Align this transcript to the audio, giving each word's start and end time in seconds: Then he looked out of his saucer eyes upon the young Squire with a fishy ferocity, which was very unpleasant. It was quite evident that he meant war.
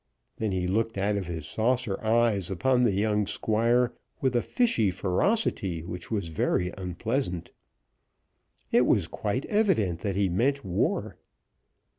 Then 0.37 0.51
he 0.51 0.65
looked 0.65 0.97
out 0.97 1.15
of 1.15 1.27
his 1.27 1.45
saucer 1.45 2.03
eyes 2.03 2.49
upon 2.49 2.81
the 2.81 2.91
young 2.91 3.27
Squire 3.27 3.93
with 4.19 4.35
a 4.35 4.41
fishy 4.41 4.89
ferocity, 4.89 5.83
which 5.83 6.09
was 6.09 6.29
very 6.29 6.73
unpleasant. 6.75 7.51
It 8.71 8.87
was 8.87 9.05
quite 9.07 9.45
evident 9.45 9.99
that 9.99 10.15
he 10.15 10.27
meant 10.27 10.65
war. 10.65 11.17